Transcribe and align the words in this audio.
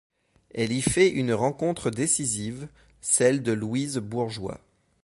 Elle 0.55 0.71
y 0.71 0.81
fait 0.81 1.09
une 1.11 1.31
rencontre 1.31 1.91
décisive, 1.91 2.67
celle 3.01 3.43
de 3.43 3.51
Louise 3.51 3.97
Bourgeois. 3.99 4.59